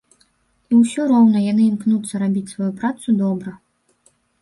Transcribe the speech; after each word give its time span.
І 0.71 0.77
ўсё 0.79 1.01
роўна 1.11 1.43
яны 1.51 1.63
імкнуцца 1.71 2.25
рабіць 2.25 2.49
сваю 2.55 2.71
працу 2.83 3.07
добра. 3.23 3.51